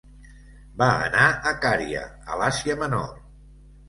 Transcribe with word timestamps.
Va 0.81 0.85
anar 1.09 1.27
a 1.49 1.53
Cària, 1.65 2.01
a 2.31 2.39
l'Àsia 2.39 2.77
menor. 2.85 3.13